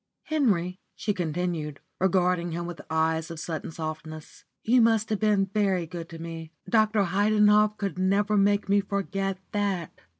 Henry," 0.23 0.79
she 0.95 1.13
continued, 1.13 1.79
regarding 1.99 2.53
him 2.53 2.65
with 2.65 2.81
eyes 2.89 3.29
of 3.29 3.39
sudden 3.39 3.69
softness, 3.71 4.45
"you 4.63 4.81
must 4.81 5.11
have 5.11 5.19
been 5.19 5.45
very 5.45 5.85
good 5.85 6.09
to 6.09 6.17
me. 6.17 6.51
Dr. 6.67 7.03
Heidenhoff 7.03 7.77
could 7.77 7.99
never 7.99 8.35
make 8.35 8.67
me 8.67 8.79
forget 8.81 9.37
that." 9.51 9.91